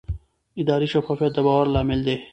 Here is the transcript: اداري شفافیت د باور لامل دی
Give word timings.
اداري 0.61 0.87
شفافیت 0.93 1.31
د 1.35 1.39
باور 1.47 1.65
لامل 1.73 1.99
دی 2.07 2.17